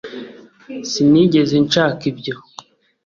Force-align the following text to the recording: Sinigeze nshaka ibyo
Sinigeze 0.89 1.55
nshaka 1.65 2.01
ibyo 2.11 2.35